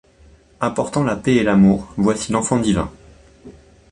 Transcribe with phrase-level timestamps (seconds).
[0.59, 2.91] Apportant la paix et l'amour, voici l'Enfant divin.